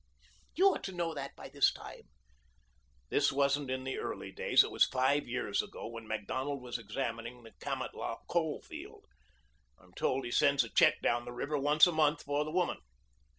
[0.55, 2.09] You ought to know that by this time."
[3.09, 4.63] "This wasn't in the early days.
[4.63, 9.05] It was five years ago, when Macdonald was examining the Kamatlah coal field.
[9.77, 12.77] I'm told he sends a check down the river once a month for the woman."